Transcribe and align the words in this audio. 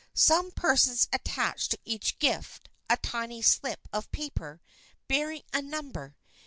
Some 0.15 0.49
persons 0.49 1.07
attach 1.13 1.67
to 1.69 1.77
each 1.85 2.17
gift 2.17 2.69
a 2.89 2.97
tiny 2.97 3.43
slip 3.43 3.87
of 3.93 4.11
paper 4.11 4.59
bearing 5.07 5.43
a 5.53 5.61
number. 5.61 6.15